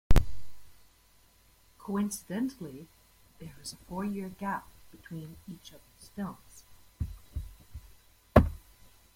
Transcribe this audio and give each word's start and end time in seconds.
Coincidentally, 1.77 2.87
there 3.37 3.53
is 3.61 3.71
a 3.71 3.75
four-year 3.75 4.29
gap 4.29 4.67
between 4.89 5.37
each 5.47 5.71
of 5.73 5.81
his 5.99 6.09
films. 6.15 6.63